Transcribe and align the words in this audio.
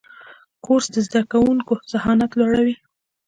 کورس 0.65 0.85
د 0.93 0.95
زده 1.07 1.21
کوونکو 1.31 1.73
ذهانت 1.91 2.31
لوړوي. 2.39 2.75